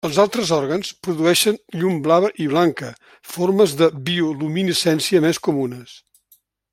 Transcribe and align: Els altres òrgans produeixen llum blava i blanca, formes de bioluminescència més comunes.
Els 0.07 0.15
altres 0.21 0.51
òrgans 0.55 0.87
produeixen 1.07 1.59
llum 1.81 1.99
blava 2.07 2.31
i 2.45 2.49
blanca, 2.55 2.89
formes 3.35 3.77
de 3.83 3.91
bioluminescència 4.11 5.25
més 5.29 5.45
comunes. 5.49 5.99